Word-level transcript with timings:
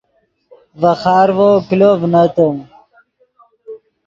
ڤے 0.79 0.91
خارڤو 1.01 1.49
کلو 1.67 1.91
ڤنتے 2.01 2.47